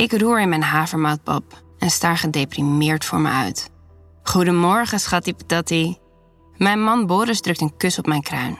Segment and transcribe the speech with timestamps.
[0.00, 3.70] Ik roer in mijn havermoutpap en staar gedeprimeerd voor me uit.
[4.22, 5.96] Goedemorgen, schattie patatti.
[6.56, 8.58] Mijn man Boris drukt een kus op mijn kruin.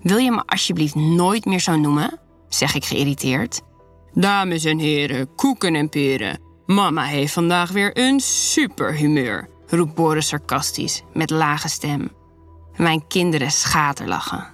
[0.00, 2.20] Wil je me alsjeblieft nooit meer zo noemen?
[2.48, 3.60] zeg ik geïrriteerd.
[4.12, 6.40] Dames en heren, koeken en peren.
[6.66, 12.10] Mama heeft vandaag weer een superhumeur, roept Boris sarcastisch met lage stem.
[12.76, 14.46] Mijn kinderen schaterlachen.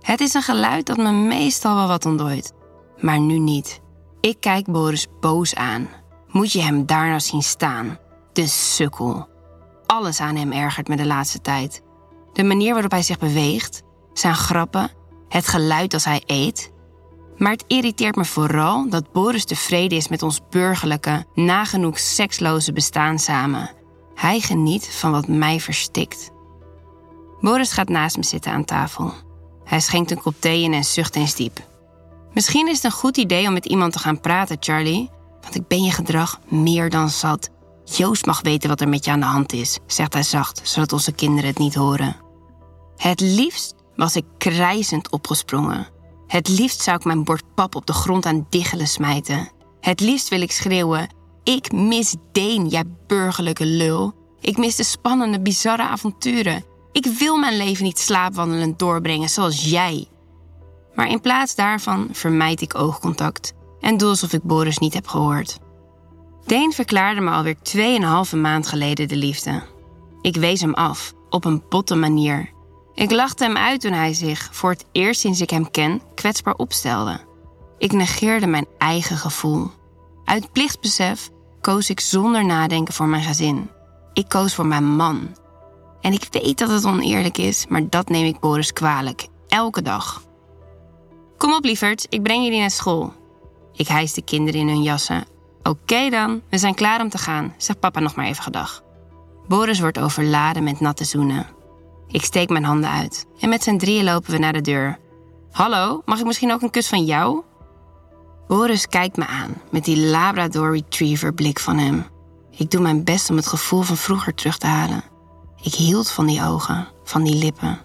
[0.00, 2.52] Het is een geluid dat me meestal wel wat ontdooit,
[3.00, 3.81] maar nu niet.
[4.22, 5.88] Ik kijk Boris boos aan.
[6.28, 7.98] Moet je hem daar nou zien staan?
[8.32, 9.28] De sukkel.
[9.86, 11.82] Alles aan hem ergert me de laatste tijd.
[12.32, 13.82] De manier waarop hij zich beweegt,
[14.12, 14.90] zijn grappen,
[15.28, 16.72] het geluid als hij eet.
[17.36, 23.18] Maar het irriteert me vooral dat Boris tevreden is met ons burgerlijke, nagenoeg seksloze bestaan
[23.18, 23.70] samen.
[24.14, 26.30] Hij geniet van wat mij verstikt.
[27.40, 29.12] Boris gaat naast me zitten aan tafel.
[29.64, 31.70] Hij schenkt een kop thee in en zucht eens diep.
[32.34, 35.10] Misschien is het een goed idee om met iemand te gaan praten, Charlie.
[35.40, 37.50] Want ik ben je gedrag meer dan zat.
[37.84, 40.92] Joost mag weten wat er met je aan de hand is, zegt hij zacht, zodat
[40.92, 42.16] onze kinderen het niet horen.
[42.96, 45.86] Het liefst was ik krijzend opgesprongen.
[46.26, 49.50] Het liefst zou ik mijn bord pap op de grond aan diggelen smijten.
[49.80, 54.14] Het liefst wil ik schreeuwen: Ik mis Deen, jij burgerlijke lul.
[54.40, 56.64] Ik mis de spannende, bizarre avonturen.
[56.92, 60.08] Ik wil mijn leven niet slaapwandelend doorbrengen zoals jij.
[60.94, 65.58] Maar in plaats daarvan vermijd ik oogcontact en doe alsof ik Boris niet heb gehoord.
[66.46, 67.56] Deen verklaarde me alweer
[68.32, 69.62] 2,5 maand geleden de liefde.
[70.20, 72.50] Ik wees hem af, op een botte manier.
[72.94, 76.54] Ik lachte hem uit toen hij zich, voor het eerst sinds ik hem ken, kwetsbaar
[76.54, 77.20] opstelde.
[77.78, 79.70] Ik negeerde mijn eigen gevoel.
[80.24, 83.70] Uit plichtbesef koos ik zonder nadenken voor mijn gezin.
[84.12, 85.36] Ik koos voor mijn man.
[86.00, 89.26] En ik weet dat het oneerlijk is, maar dat neem ik Boris kwalijk.
[89.48, 90.22] Elke dag.
[91.42, 93.12] Kom op, lieverd, ik breng jullie naar school.
[93.72, 95.24] Ik hijs de kinderen in hun jassen.
[95.62, 98.82] Oké dan, we zijn klaar om te gaan, zegt papa nog maar even gedag.
[99.48, 101.46] Boris wordt overladen met natte zoenen.
[102.08, 104.98] Ik steek mijn handen uit en met z'n drieën lopen we naar de deur.
[105.50, 107.42] Hallo, mag ik misschien ook een kus van jou?
[108.46, 112.06] Boris kijkt me aan met die Labrador Retriever blik van hem.
[112.50, 115.04] Ik doe mijn best om het gevoel van vroeger terug te halen.
[115.62, 117.78] Ik hield van die ogen, van die lippen.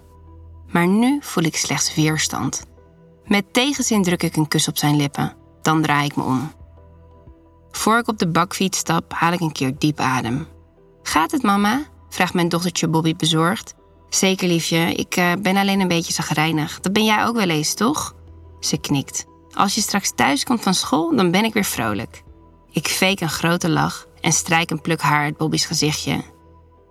[0.68, 2.66] Maar nu voel ik slechts weerstand.
[3.28, 5.36] Met tegenzin druk ik een kus op zijn lippen.
[5.62, 6.52] Dan draai ik me om.
[7.70, 10.46] Voor ik op de bakfiets stap, haal ik een keer diep adem.
[11.02, 11.82] Gaat het, mama?
[12.08, 13.74] vraagt mijn dochtertje Bobby bezorgd.
[14.08, 14.94] Zeker, liefje.
[14.94, 16.80] Ik uh, ben alleen een beetje zagrijnig.
[16.80, 18.14] Dat ben jij ook wel eens, toch?
[18.60, 19.26] Ze knikt.
[19.52, 22.22] Als je straks thuis komt van school, dan ben ik weer vrolijk.
[22.70, 26.22] Ik fake een grote lach en strijk een pluk haar uit Bobby's gezichtje.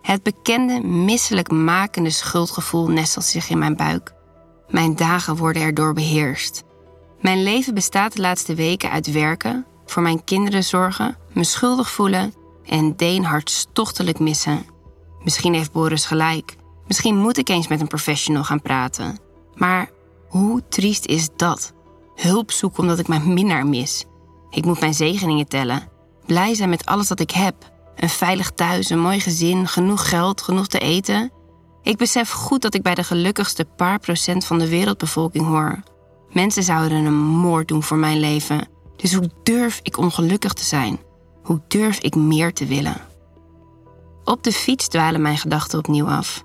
[0.01, 4.15] Het bekende, misselijk makende schuldgevoel nestelt zich in mijn buik.
[4.69, 6.63] Mijn dagen worden erdoor beheerst.
[7.21, 12.33] Mijn leven bestaat de laatste weken uit werken, voor mijn kinderen zorgen, me schuldig voelen
[12.65, 14.65] en Deen hartstochtelijk missen.
[15.23, 16.55] Misschien heeft Boris gelijk.
[16.87, 19.19] Misschien moet ik eens met een professional gaan praten.
[19.55, 19.89] Maar
[20.27, 21.73] hoe triest is dat?
[22.15, 24.05] Hulp zoeken omdat ik mijn minnaar mis.
[24.49, 25.89] Ik moet mijn zegeningen tellen.
[26.25, 27.71] Blij zijn met alles dat ik heb.
[27.95, 31.31] Een veilig thuis, een mooi gezin, genoeg geld, genoeg te eten.
[31.87, 35.83] Ik besef goed dat ik bij de gelukkigste paar procent van de wereldbevolking hoor.
[36.29, 38.67] Mensen zouden een moord doen voor mijn leven.
[38.95, 40.99] Dus hoe durf ik ongelukkig te zijn?
[41.43, 43.01] Hoe durf ik meer te willen?
[44.23, 46.43] Op de fiets dwalen mijn gedachten opnieuw af.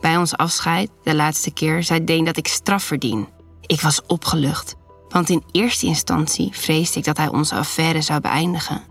[0.00, 3.28] Bij ons afscheid, de laatste keer, zei Deen dat ik straf verdien.
[3.66, 4.76] Ik was opgelucht,
[5.08, 8.82] want in eerste instantie vreesde ik dat hij onze affaire zou beëindigen.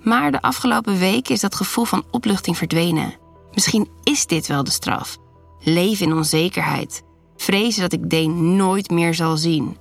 [0.00, 3.14] Maar de afgelopen weken is dat gevoel van opluchting verdwenen.
[3.52, 5.18] Misschien is dit wel de straf.
[5.60, 7.02] Leven in onzekerheid.
[7.36, 9.76] Vrezen dat ik Deen nooit meer zal zien.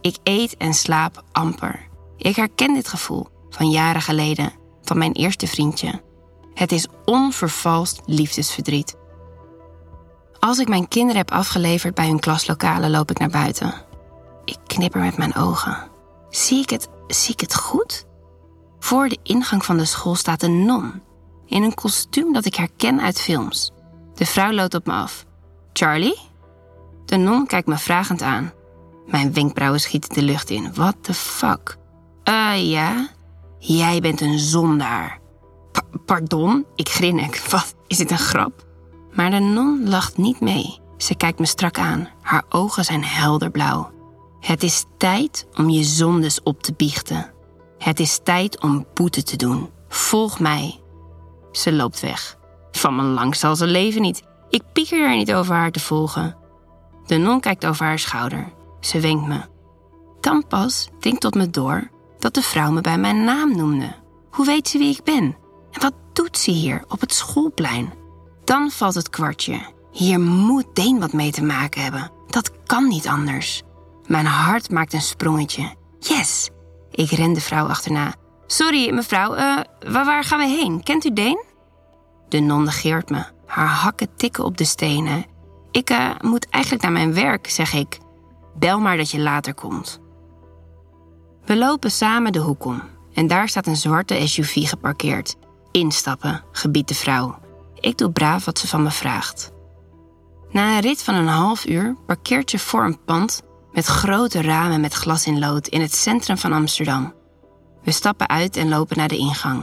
[0.00, 1.88] Ik eet en slaap amper.
[2.16, 4.52] Ik herken dit gevoel van jaren geleden,
[4.82, 6.02] van mijn eerste vriendje.
[6.54, 8.96] Het is onvervalst liefdesverdriet.
[10.38, 13.74] Als ik mijn kinderen heb afgeleverd bij hun klaslokalen, loop ik naar buiten.
[14.44, 15.90] Ik knipper met mijn ogen.
[16.30, 18.06] Zie ik het, zie ik het goed?
[18.78, 21.02] Voor de ingang van de school staat een non.
[21.46, 23.72] In een kostuum dat ik herken uit films.
[24.14, 25.24] De vrouw loopt op me af.
[25.72, 26.18] Charlie?
[27.04, 28.52] De non kijkt me vragend aan.
[29.06, 30.74] Mijn wenkbrauwen schieten de lucht in.
[30.74, 31.76] What the fuck?
[32.22, 33.08] Eh, ja?
[33.58, 35.18] Jij bent een zondaar.
[36.04, 36.66] pardon?
[36.74, 37.42] Ik grinnik.
[37.50, 37.74] Wat?
[37.86, 38.66] Is dit een grap?
[39.12, 40.78] Maar de non lacht niet mee.
[40.96, 42.08] Ze kijkt me strak aan.
[42.22, 43.90] Haar ogen zijn helderblauw.
[44.40, 47.32] Het is tijd om je zondes op te biechten.
[47.78, 49.70] Het is tijd om boete te doen.
[49.88, 50.80] Volg mij.
[51.52, 52.38] Ze loopt weg.
[52.78, 54.22] Van mijn lang zal ze leven niet.
[54.48, 56.36] Ik pieker er niet over haar te volgen.
[57.06, 58.52] De non kijkt over haar schouder.
[58.80, 59.40] Ze wenkt me.
[60.20, 63.94] Dan pas dringt tot me door dat de vrouw me bij mijn naam noemde.
[64.30, 65.36] Hoe weet ze wie ik ben?
[65.70, 67.92] En wat doet ze hier op het schoolplein?
[68.44, 69.60] Dan valt het kwartje.
[69.92, 72.10] Hier moet Deen wat mee te maken hebben.
[72.26, 73.62] Dat kan niet anders.
[74.06, 75.74] Mijn hart maakt een sprongetje.
[75.98, 76.50] Yes!
[76.90, 78.14] Ik ren de vrouw achterna.
[78.46, 80.82] Sorry, mevrouw, waar, waar gaan we heen?
[80.82, 81.44] Kent u Deen?
[82.28, 83.24] De non negeert me.
[83.46, 85.24] Haar hakken tikken op de stenen.
[85.70, 87.98] Ik uh, moet eigenlijk naar mijn werk, zeg ik.
[88.58, 90.00] Bel maar dat je later komt.
[91.44, 92.82] We lopen samen de hoek om
[93.14, 95.36] en daar staat een zwarte SUV geparkeerd.
[95.70, 97.38] Instappen, gebiedt de vrouw.
[97.80, 99.52] Ik doe braaf wat ze van me vraagt.
[100.50, 103.42] Na een rit van een half uur parkeert ze voor een pand
[103.72, 107.12] met grote ramen met glas in lood in het centrum van Amsterdam.
[107.82, 109.62] We stappen uit en lopen naar de ingang.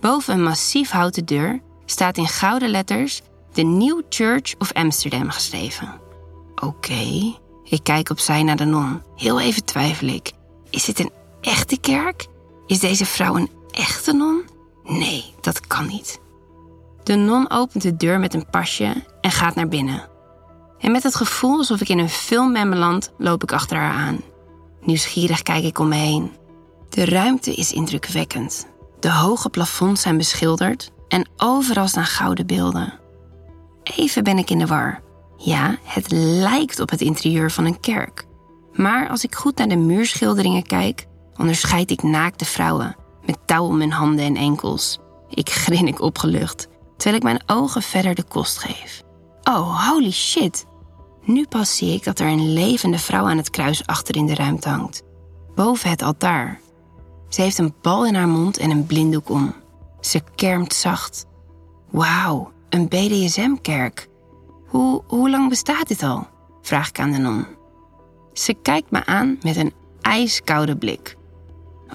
[0.00, 3.20] Boven een massief houten deur staat in gouden letters
[3.52, 6.00] de New Church of Amsterdam geschreven.
[6.54, 7.34] Oké,
[7.64, 9.02] ik kijk opzij naar de non.
[9.16, 10.32] Heel even twijfel ik.
[10.70, 11.10] Is dit een
[11.40, 12.26] echte kerk?
[12.66, 14.42] Is deze vrouw een echte non?
[14.84, 16.20] Nee, dat kan niet.
[17.02, 20.08] De non opent de deur met een pasje en gaat naar binnen.
[20.78, 24.20] En met het gevoel alsof ik in een film beland, loop ik achter haar aan.
[24.80, 26.32] Nieuwsgierig kijk ik om me heen.
[26.88, 28.66] De ruimte is indrukwekkend.
[29.00, 32.98] De hoge plafonds zijn beschilderd en overal staan gouden beelden.
[33.82, 35.00] Even ben ik in de war.
[35.36, 38.26] Ja, het lijkt op het interieur van een kerk.
[38.72, 42.96] Maar als ik goed naar de muurschilderingen kijk, onderscheid ik naakte vrouwen
[43.26, 44.98] met touw om hun handen en enkels.
[45.28, 49.02] Ik grin ik opgelucht, terwijl ik mijn ogen verder de kost geef.
[49.42, 50.66] Oh, holy shit!
[51.24, 54.34] Nu pas zie ik dat er een levende vrouw aan het kruis achter in de
[54.34, 55.02] ruimte hangt,
[55.54, 56.60] boven het altaar.
[57.28, 59.54] Ze heeft een bal in haar mond en een blinddoek om.
[60.00, 61.26] Ze kermt zacht.
[61.90, 64.08] Wauw, een BDSM-kerk.
[64.66, 66.26] Hoe, hoe lang bestaat dit al?
[66.62, 67.46] vraag ik aan de non.
[68.32, 71.16] Ze kijkt me aan met een ijskoude blik.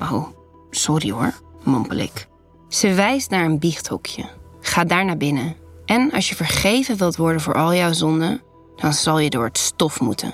[0.01, 0.27] Oh,
[0.69, 2.27] sorry hoor, mompel ik.
[2.69, 4.25] Ze wijst naar een biechthokje.
[4.61, 5.55] Ga daar naar binnen.
[5.85, 8.41] En als je vergeven wilt worden voor al jouw zonden,
[8.75, 10.33] dan zal je door het stof moeten.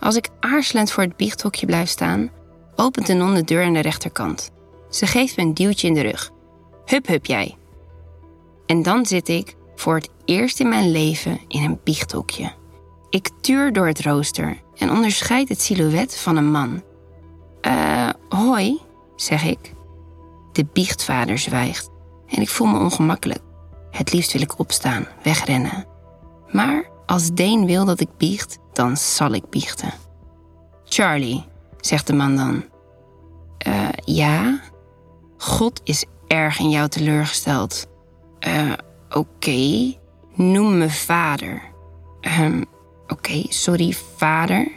[0.00, 2.30] Als ik aarzelend voor het biechthokje blijf staan,
[2.76, 4.50] opent de non de deur aan de rechterkant.
[4.90, 6.32] Ze geeft me een duwtje in de rug.
[6.84, 7.56] Hup, hup jij.
[8.66, 12.52] En dan zit ik voor het eerst in mijn leven in een biechthokje.
[13.10, 16.82] Ik tuur door het rooster en onderscheid het silhouet van een man.
[17.60, 18.80] Eh, hoi,
[19.16, 19.72] zeg ik.
[20.52, 21.90] De biechtvader zwijgt
[22.26, 23.42] en ik voel me ongemakkelijk.
[23.90, 25.86] Het liefst wil ik opstaan, wegrennen.
[26.50, 29.92] Maar als Deen wil dat ik biecht, dan zal ik biechten.
[30.84, 31.44] Charlie,
[31.80, 32.64] zegt de man dan.
[33.66, 34.60] Uh, ja?
[35.38, 36.04] God is
[36.34, 37.86] erg in jou teleurgesteld.
[38.48, 38.72] Uh,
[39.10, 39.92] oké.
[40.34, 41.62] Noem me vader.
[42.40, 42.64] Um,
[43.06, 44.68] oké, sorry, vader.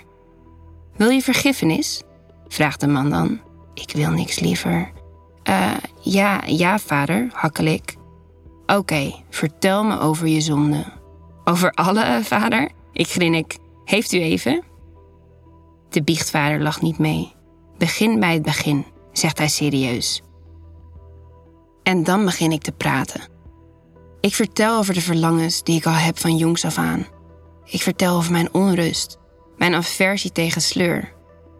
[0.96, 2.04] Wil je vergiffenis?
[2.48, 3.40] vraagt de man dan.
[3.74, 4.92] Ik wil niks liever.
[5.50, 7.96] Uh, ja, ja, vader, hakkel ik.
[8.66, 10.86] Oké, vertel me over je zonde.
[11.44, 12.70] Over alle, vader?
[12.94, 13.58] Ik grin ik.
[13.86, 14.64] Heeft u even?
[15.90, 17.34] De biechtvader lacht niet mee.
[17.78, 20.22] Begin bij het begin, zegt hij serieus.
[21.88, 23.22] En dan begin ik te praten.
[24.20, 27.08] Ik vertel over de verlangens die ik al heb van jongs af aan.
[27.66, 29.18] Ik vertel over mijn onrust,
[29.58, 31.14] mijn aversie tegen sleur.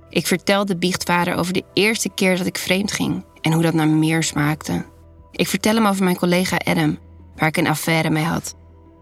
[0.10, 3.74] Ik vertel de biechtvader over de eerste keer dat ik vreemd ging en hoe dat
[3.74, 4.86] naar meer smaakte.
[5.32, 6.98] Ik vertel hem over mijn collega Adam,
[7.36, 8.56] waar ik een affaire mee had.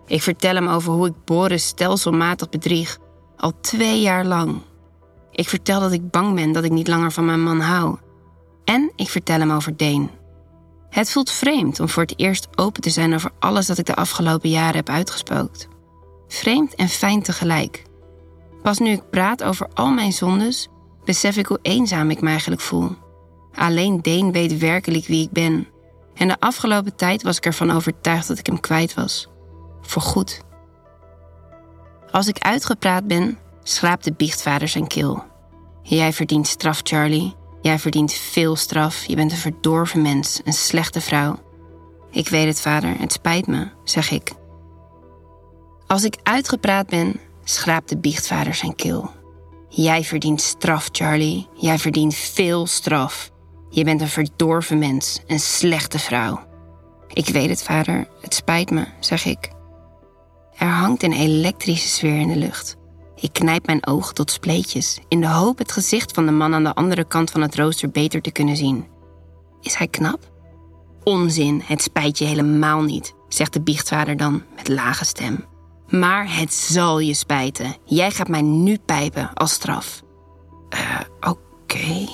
[0.08, 2.98] Ik vertel hem over hoe ik Boris stelselmatig bedrieg,
[3.38, 4.62] al twee jaar lang.
[5.32, 7.98] Ik vertel dat ik bang ben dat ik niet langer van mijn man hou.
[8.63, 10.14] En ik vertel hem over Deen.
[10.96, 13.96] Het voelt vreemd om voor het eerst open te zijn over alles dat ik de
[13.96, 15.68] afgelopen jaren heb uitgespookt.
[16.28, 17.84] Vreemd en fijn tegelijk.
[18.62, 20.68] Pas nu ik praat over al mijn zondes,
[21.06, 22.96] besef ik hoe eenzaam ik me eigenlijk voel.
[23.56, 25.68] Alleen Deen weet werkelijk wie ik ben.
[26.14, 29.28] En de afgelopen tijd was ik ervan overtuigd dat ik hem kwijt was.
[29.82, 30.42] Voorgoed.
[32.12, 35.24] Als ik uitgepraat ben, schraapt de biechtvader zijn keel.
[35.82, 37.36] Jij verdient straf, Charlie.
[37.65, 39.05] Jij verdient veel straf.
[39.05, 41.39] Je bent een verdorven mens, een slechte vrouw.
[42.12, 43.00] Ik weet het, vader.
[43.00, 44.31] Het spijt me, zeg ik.
[45.88, 49.12] Als ik uitgepraat ben, schraapt de biechtvader zijn keel.
[49.69, 51.48] Jij verdient straf, Charlie.
[51.53, 53.31] Jij verdient veel straf.
[53.69, 56.39] Je bent een verdorven mens, een slechte vrouw.
[57.13, 58.07] Ik weet het, vader.
[58.22, 59.50] Het spijt me, zeg ik.
[60.57, 62.77] Er hangt een elektrische sfeer in de lucht.
[63.15, 66.63] Ik knijp mijn ogen tot spleetjes, in de hoop het gezicht van de man aan
[66.63, 68.88] de andere kant van het rooster beter te kunnen zien.
[69.62, 70.31] Is hij knap?
[71.03, 75.45] Onzin, het spijt je helemaal niet, zegt de biechtvader dan met lage stem.
[75.89, 77.75] Maar het zal je spijten.
[77.84, 80.01] Jij gaat mij nu pijpen als straf.
[80.69, 81.00] Uh,
[81.31, 82.07] oké.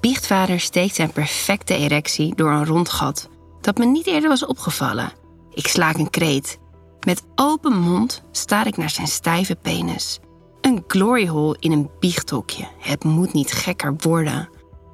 [0.00, 3.28] biechtvader steekt zijn perfecte erectie door een rond gat
[3.66, 5.12] dat me niet eerder was opgevallen.
[5.50, 6.58] Ik slaak een kreet.
[7.06, 10.18] Met open mond staar ik naar zijn stijve penis.
[10.60, 12.68] Een glory hole in een biechthokje.
[12.78, 14.48] Het moet niet gekker worden.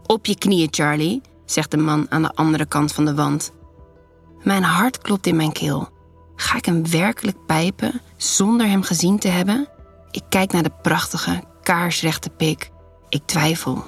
[0.06, 3.52] Op je knieën, Charlie, zegt de man aan de andere kant van de wand.
[4.42, 5.88] Mijn hart klopt in mijn keel.
[6.36, 9.68] Ga ik hem werkelijk pijpen zonder hem gezien te hebben?
[10.10, 12.70] Ik kijk naar de prachtige, kaarsrechte pik.
[13.08, 13.84] Ik twijfel.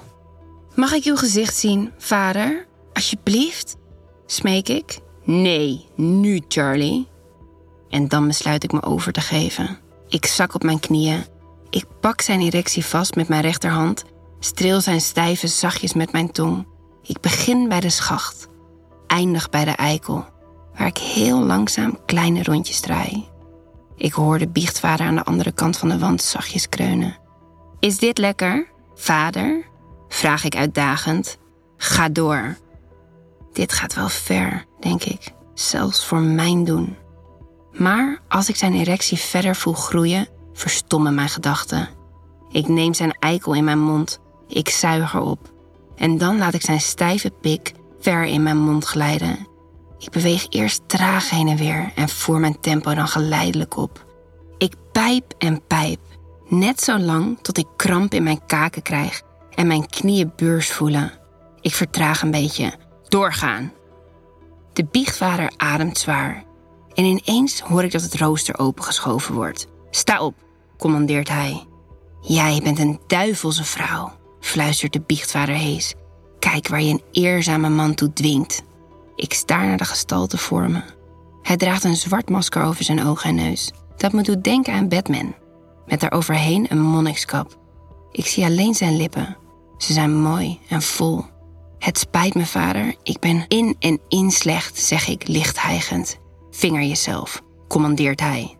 [0.74, 2.66] Mag ik uw gezicht zien, vader?
[2.92, 3.76] Alsjeblieft?
[4.26, 4.98] Smeek ik.
[5.24, 7.12] Nee, nu, Charlie.
[7.94, 9.78] En dan besluit ik me over te geven.
[10.08, 11.24] Ik zak op mijn knieën.
[11.70, 14.04] Ik pak zijn erectie vast met mijn rechterhand,
[14.38, 16.66] streel zijn stijve zachtjes met mijn tong.
[17.02, 18.48] Ik begin bij de schacht,
[19.06, 20.24] eindig bij de eikel,
[20.76, 23.28] waar ik heel langzaam kleine rondjes draai.
[23.96, 27.16] Ik hoor de biechtvader aan de andere kant van de wand zachtjes kreunen.
[27.80, 29.66] Is dit lekker, vader?
[30.08, 31.38] Vraag ik uitdagend.
[31.76, 32.56] Ga door.
[33.52, 37.02] Dit gaat wel ver, denk ik, zelfs voor mijn doen.
[37.74, 41.88] Maar als ik zijn erectie verder voel groeien, verstommen mijn gedachten.
[42.50, 45.52] Ik neem zijn eikel in mijn mond, ik zuig erop.
[45.96, 49.46] En dan laat ik zijn stijve pik ver in mijn mond glijden.
[49.98, 54.04] Ik beweeg eerst traag heen en weer en voer mijn tempo dan geleidelijk op.
[54.58, 56.00] Ik pijp en pijp,
[56.48, 59.22] net zo lang tot ik kramp in mijn kaken krijg
[59.54, 61.12] en mijn knieën beurs voelen.
[61.60, 62.74] Ik vertraag een beetje.
[63.08, 63.72] Doorgaan.
[64.72, 66.44] De biechtvader ademt zwaar.
[66.94, 69.66] En ineens hoor ik dat het rooster opengeschoven wordt.
[69.90, 70.34] Sta op,
[70.78, 71.66] commandeert hij.
[72.20, 75.94] Jij bent een duivelse vrouw, fluistert de biechtvader hees.
[76.38, 78.62] Kijk waar je een eerzame man toe dwingt.
[79.16, 80.82] Ik staar naar de gestalte voor me.
[81.42, 83.72] Hij draagt een zwart masker over zijn ogen en neus.
[83.96, 85.34] Dat me doet denken aan Batman.
[85.86, 87.58] Met daaroverheen een monnikskap.
[88.10, 89.36] Ik zie alleen zijn lippen.
[89.78, 91.24] Ze zijn mooi en vol.
[91.78, 92.94] Het spijt me, vader.
[93.02, 96.18] Ik ben in en in slecht, zeg ik licht hijgend.
[96.56, 98.56] Vinger jezelf, commandeert hij.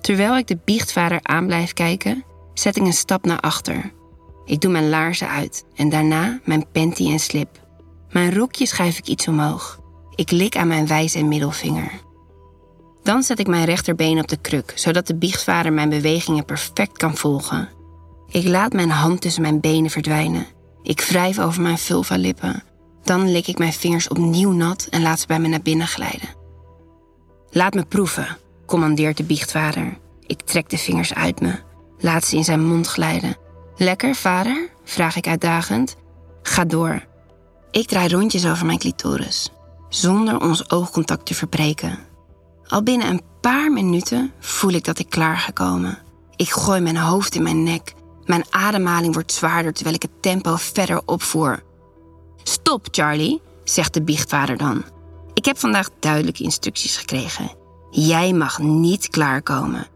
[0.00, 3.92] Terwijl ik de biechtvader aan blijf kijken, zet ik een stap naar achter.
[4.44, 7.60] Ik doe mijn laarzen uit en daarna mijn panty en slip.
[8.10, 9.80] Mijn rokje schuif ik iets omhoog.
[10.14, 11.90] Ik lik aan mijn wijs- en middelvinger.
[13.02, 17.16] Dan zet ik mijn rechterbeen op de kruk, zodat de biechtvader mijn bewegingen perfect kan
[17.16, 17.68] volgen.
[18.28, 20.46] Ik laat mijn hand tussen mijn benen verdwijnen.
[20.82, 22.62] Ik wrijf over mijn vulva-lippen.
[23.02, 26.40] Dan lik ik mijn vingers opnieuw nat en laat ze bij me naar binnen glijden.
[27.54, 29.98] Laat me proeven, commandeert de biechtvader.
[30.26, 31.58] Ik trek de vingers uit me,
[31.98, 33.36] laat ze in zijn mond glijden.
[33.76, 34.68] Lekker, vader?
[34.84, 35.96] vraag ik uitdagend.
[36.42, 37.04] Ga door.
[37.70, 39.50] Ik draai rondjes over mijn clitoris,
[39.88, 41.98] zonder ons oogcontact te verbreken.
[42.66, 45.98] Al binnen een paar minuten voel ik dat ik klaar ga komen.
[46.36, 47.94] Ik gooi mijn hoofd in mijn nek.
[48.24, 51.62] Mijn ademhaling wordt zwaarder terwijl ik het tempo verder opvoer.
[52.42, 54.84] Stop, Charlie, zegt de biechtvader dan.
[55.34, 57.50] Ik heb vandaag duidelijke instructies gekregen.
[57.90, 59.86] Jij mag niet klaarkomen.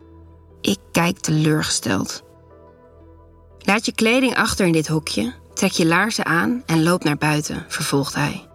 [0.60, 2.22] Ik kijk teleurgesteld.
[3.58, 7.64] Laat je kleding achter in dit hokje, trek je laarzen aan en loop naar buiten,
[7.68, 8.48] vervolgt hij.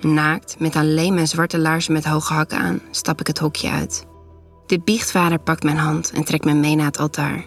[0.00, 4.06] Naakt, met alleen mijn zwarte laarzen met hoge hakken aan, stap ik het hokje uit.
[4.66, 7.44] De biechtvader pakt mijn hand en trekt me mee naar het altaar.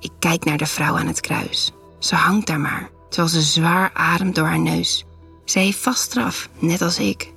[0.00, 1.72] Ik kijk naar de vrouw aan het kruis.
[1.98, 5.04] Ze hangt daar maar, terwijl ze zwaar ademt door haar neus.
[5.44, 7.32] Ze heeft vast straf, net als ik.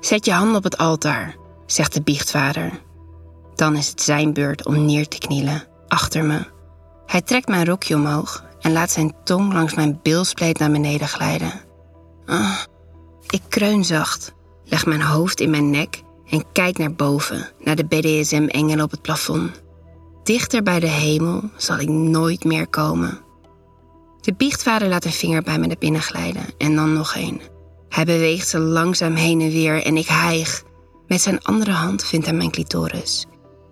[0.00, 2.80] Zet je hand op het altaar, zegt de biechtvader.
[3.54, 6.44] Dan is het zijn beurt om neer te knielen, achter me.
[7.06, 11.52] Hij trekt mijn rokje omhoog en laat zijn tong langs mijn bilspleet naar beneden glijden.
[12.26, 12.58] Ah,
[13.26, 14.32] ik kreun zacht,
[14.64, 19.02] leg mijn hoofd in mijn nek en kijk naar boven, naar de BDSM-engel op het
[19.02, 19.62] plafond.
[20.22, 23.18] Dichter bij de hemel zal ik nooit meer komen.
[24.20, 27.40] De biechtvader laat een vinger bij me naar binnen glijden en dan nog een.
[27.90, 30.62] Hij beweegt ze langzaam heen en weer en ik hijg.
[31.06, 33.26] Met zijn andere hand vindt hij mijn clitoris.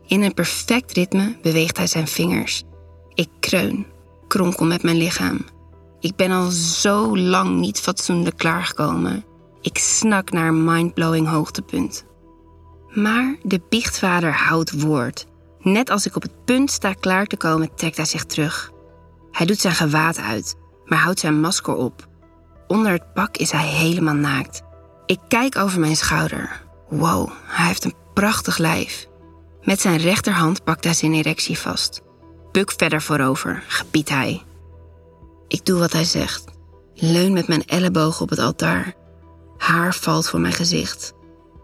[0.06, 2.62] In een perfect ritme beweegt hij zijn vingers.
[3.14, 3.86] Ik kreun,
[4.28, 5.46] kronkel met mijn lichaam.
[6.00, 9.24] Ik ben al zo lang niet fatsoenlijk klaargekomen.
[9.60, 12.04] Ik snak naar een mindblowing hoogtepunt.
[12.88, 15.26] Maar de biechtvader houdt woord.
[15.60, 18.70] Net als ik op het punt sta klaar te komen, trekt hij zich terug.
[19.30, 22.07] Hij doet zijn gewaad uit, maar houdt zijn masker op.
[22.68, 24.62] Onder het pak is hij helemaal naakt.
[25.06, 26.62] Ik kijk over mijn schouder.
[26.88, 29.08] Wow, hij heeft een prachtig lijf.
[29.62, 32.02] Met zijn rechterhand pakt hij zijn erectie vast.
[32.52, 34.42] Buk verder voorover, gebiedt hij.
[35.48, 36.44] Ik doe wat hij zegt.
[36.94, 38.94] Leun met mijn ellebogen op het altaar.
[39.58, 41.12] Haar valt voor mijn gezicht.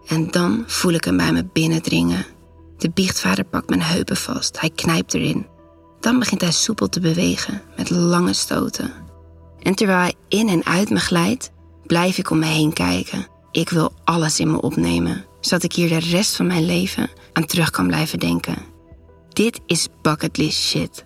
[0.07, 2.27] En dan voel ik hem bij me binnendringen.
[2.77, 4.61] De biechtvader pakt mijn heupen vast.
[4.61, 5.47] Hij knijpt erin.
[6.01, 9.04] Dan begint hij soepel te bewegen met lange stoten.
[9.65, 11.51] En terwijl hij in en uit me glijdt,
[11.87, 13.27] blijf ik om me heen kijken.
[13.51, 17.47] Ik wil alles in me opnemen, zodat ik hier de rest van mijn leven aan
[17.47, 18.57] terug kan blijven denken.
[19.29, 21.05] Dit is bucketlist shit.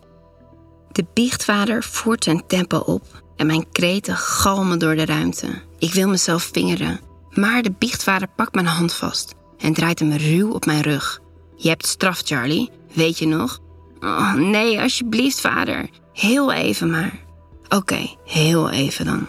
[0.92, 5.62] De biechtvader voert zijn tempo op en mijn kreten galmen door de ruimte.
[5.78, 7.00] Ik wil mezelf vingeren,
[7.30, 11.20] maar de biechtvader pakt mijn hand vast en draait hem ruw op mijn rug.
[11.56, 13.58] Je hebt straf, Charlie, weet je nog?
[14.00, 15.88] Oh, nee, alsjeblieft, vader.
[16.12, 17.26] Heel even maar.
[17.68, 19.26] Oké, heel even dan.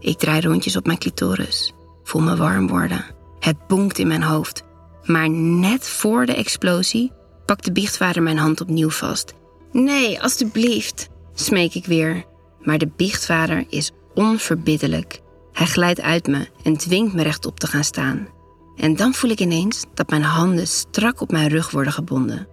[0.00, 1.72] Ik draai rondjes op mijn clitoris.
[2.02, 3.04] Voel me warm worden.
[3.38, 4.62] Het bonkt in mijn hoofd.
[5.04, 7.12] Maar net voor de explosie
[7.46, 9.34] pakt de biechtvader mijn hand opnieuw vast.
[9.72, 12.24] Nee, alstublieft, smeek ik weer.
[12.62, 15.20] Maar de biechtvader is onverbiddelijk.
[15.52, 18.28] Hij glijdt uit me en dwingt me rechtop te gaan staan.
[18.76, 22.48] En dan voel ik ineens dat mijn handen strak op mijn rug worden gebonden.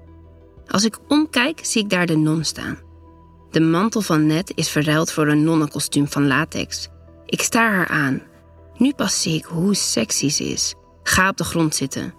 [0.68, 2.78] Als ik omkijk, zie ik daar de non staan.
[3.54, 6.88] De mantel van Net is verruild voor een nonnenkostuum van latex.
[7.26, 8.22] Ik staar haar aan.
[8.78, 10.74] Nu pas zie ik hoe sexy ze is.
[11.04, 12.14] Ga op de grond zitten.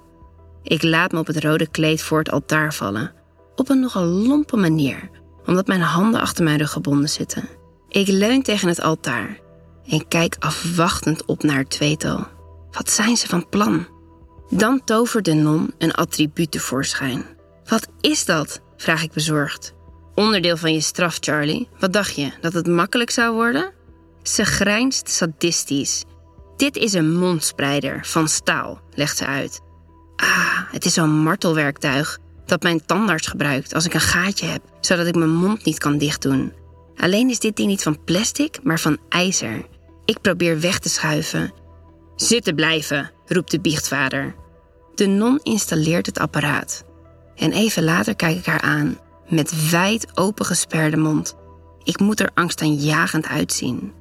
[0.63, 3.13] Ik laat me op het rode kleed voor het altaar vallen.
[3.57, 5.11] Op een nogal lompe manier,
[5.47, 7.49] omdat mijn handen achter mijn rug gebonden zitten.
[7.89, 9.39] Ik leun tegen het altaar
[9.87, 12.27] en kijk afwachtend op naar het tweetal.
[12.71, 13.87] Wat zijn ze van plan?
[14.49, 17.25] Dan tovert de non een attribuut tevoorschijn.
[17.65, 18.61] Wat is dat?
[18.77, 19.74] vraag ik bezorgd.
[20.15, 21.69] Onderdeel van je straf, Charlie.
[21.79, 23.73] Wat dacht je, dat het makkelijk zou worden?
[24.23, 26.05] Ze grijnst sadistisch.
[26.57, 29.61] Dit is een mondspreider van staal, legt ze uit.
[30.17, 35.07] Ah, het is zo'n martelwerktuig dat mijn tandarts gebruikt als ik een gaatje heb, zodat
[35.07, 36.53] ik mijn mond niet kan dichtdoen.
[36.97, 39.67] Alleen is dit ding niet van plastic, maar van ijzer.
[40.05, 41.53] Ik probeer weg te schuiven.
[42.17, 44.35] Zitten blijven, roept de biechtvader.
[44.95, 46.85] De non installeert het apparaat.
[47.37, 51.37] En even later kijk ik haar aan, met wijd opengesperde mond.
[51.83, 53.93] Ik moet er angstaanjagend uitzien.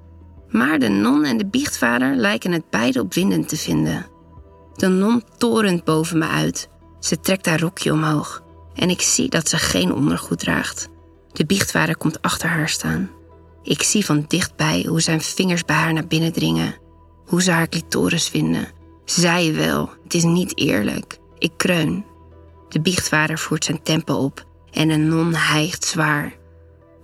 [0.49, 4.05] Maar de non en de biechtvader lijken het beide opwindend te vinden.
[4.75, 6.69] De non torent boven me uit.
[6.99, 8.43] Ze trekt haar rokje omhoog
[8.75, 10.89] en ik zie dat ze geen ondergoed draagt.
[11.31, 13.09] De biechtvader komt achter haar staan.
[13.63, 16.75] Ik zie van dichtbij hoe zijn vingers bij haar naar binnen dringen.
[17.25, 18.67] Hoe ze haar clitoris vinden.
[19.05, 21.17] Zij wel, het is niet eerlijk.
[21.37, 22.05] Ik kreun.
[22.69, 26.33] De biechtvader voert zijn tempo op en een non hijgt zwaar.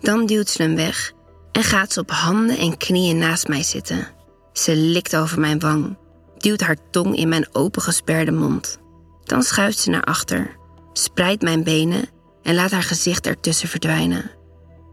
[0.01, 1.11] Dan duwt ze hem weg
[1.51, 4.07] en gaat ze op handen en knieën naast mij zitten.
[4.53, 5.97] Ze likt over mijn wang,
[6.37, 8.79] duwt haar tong in mijn opengesperde mond.
[9.23, 10.55] Dan schuift ze naar achter,
[10.93, 12.09] spreidt mijn benen
[12.43, 14.31] en laat haar gezicht ertussen verdwijnen.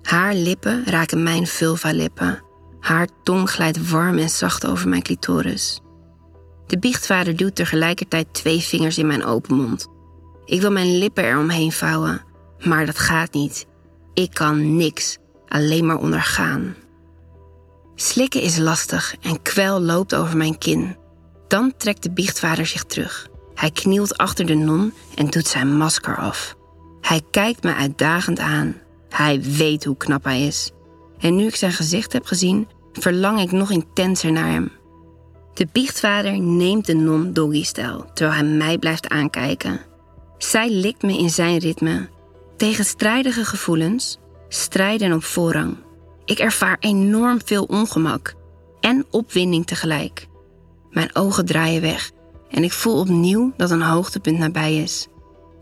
[0.03, 2.43] Haar lippen raken mijn vulva-lippen.
[2.81, 5.81] Haar tong glijdt warm en zacht over mijn clitoris.
[6.67, 9.87] De biechtvader duwt tegelijkertijd twee vingers in mijn open mond.
[10.45, 12.25] Ik wil mijn lippen eromheen vouwen,
[12.64, 13.66] maar dat gaat niet.
[14.14, 16.75] Ik kan niks, alleen maar ondergaan.
[17.95, 20.97] Slikken is lastig en kwel loopt over mijn kin.
[21.49, 23.29] Dan trekt de biechtvader zich terug.
[23.55, 26.57] Hij knielt achter de non en doet zijn masker af.
[27.01, 28.75] Hij kijkt me uitdagend aan.
[29.09, 30.71] Hij weet hoe knap hij is.
[31.19, 34.73] En nu ik zijn gezicht heb gezien, verlang ik nog intenser naar hem.
[35.55, 39.81] De biechtvader neemt de non doggy-stijl, terwijl hij mij blijft aankijken.
[40.38, 42.09] Zij likt me in zijn ritme.
[42.57, 45.77] Tegenstrijdige gevoelens strijden op voorrang.
[46.25, 48.35] Ik ervaar enorm veel ongemak
[48.81, 50.27] en opwinding tegelijk.
[50.90, 52.11] Mijn ogen draaien weg
[52.51, 55.07] en ik voel opnieuw dat een hoogtepunt nabij is.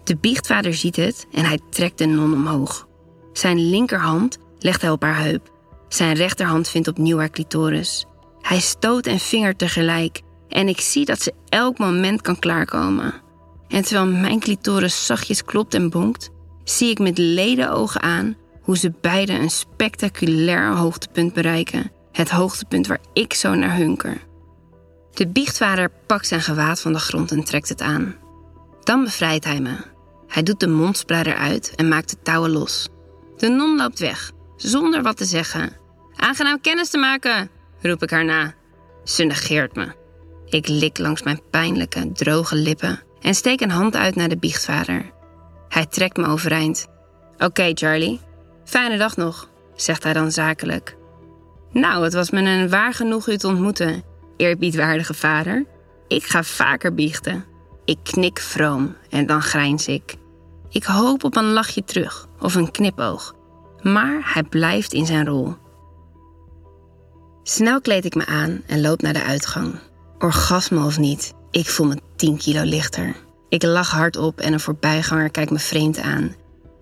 [0.04, 2.88] De biechtvader ziet het en hij trekt de non omhoog.
[3.33, 5.52] Zijn linkerhand legt hij op haar heup.
[5.88, 8.07] Zijn rechterhand vindt opnieuw haar clitoris.
[8.40, 13.14] Hij stoot en vingert tegelijk en ik zie dat ze elk moment kan klaarkomen.
[13.68, 16.30] En terwijl mijn clitoris zachtjes klopt en bonkt,
[16.64, 21.90] zie ik met ledenogen aan hoe ze beiden een spectaculair hoogtepunt bereiken.
[22.12, 24.20] Het hoogtepunt waar ik zo naar hunker.
[25.14, 28.14] De biechtvader pakt zijn gewaad van de grond en trekt het aan.
[28.83, 29.77] Dan bevrijdt hij me.
[30.29, 32.88] Hij doet de mondspreider uit en maakt de touwen los.
[33.37, 35.72] De non loopt weg, zonder wat te zeggen.
[36.16, 37.50] Aangenaam kennis te maken,
[37.83, 38.55] roep ik haar na.
[39.05, 39.92] Ze negeert me.
[40.46, 45.12] Ik lik langs mijn pijnlijke, droge lippen en steek een hand uit naar de biechtvader.
[45.68, 46.87] Hij trekt me overeind.
[47.38, 48.20] Oké, Charlie.
[48.64, 50.96] Fijne dag nog, zegt hij dan zakelijk.
[51.72, 54.03] Nou, het was me een waar genoeg u te ontmoeten,
[54.37, 55.64] eerbiedwaardige vader.
[56.09, 57.44] Ik ga vaker biechten.
[57.85, 60.16] Ik knik vroom en dan grijns ik.
[60.68, 63.35] Ik hoop op een lachje terug of een knipoog,
[63.83, 65.55] maar hij blijft in zijn rol.
[67.42, 69.74] Snel kleed ik me aan en loop naar de uitgang.
[70.18, 73.16] Orgasme of niet, ik voel me 10 kilo lichter.
[73.54, 76.34] Ik lach hardop en een voorbijganger kijkt me vreemd aan.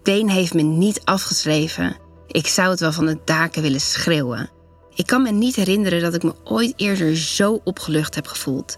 [0.02, 1.96] Deen heeft me niet afgeschreven.
[2.26, 4.50] Ik zou het wel van de daken willen schreeuwen.
[4.94, 8.76] Ik kan me niet herinneren dat ik me ooit eerder zo opgelucht heb gevoeld.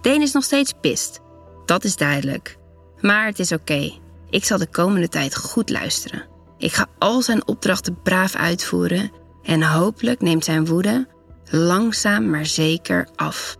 [0.00, 1.20] Deen is nog steeds pist.
[1.64, 2.56] Dat is duidelijk.
[3.00, 3.92] Maar het is oké.
[4.30, 6.24] Ik zal de komende tijd goed luisteren.
[6.58, 11.08] Ik ga al zijn opdrachten braaf uitvoeren en hopelijk neemt zijn woede
[11.50, 13.56] langzaam maar zeker af.